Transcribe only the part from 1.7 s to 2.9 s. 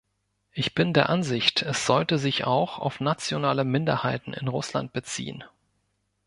sollte sich auch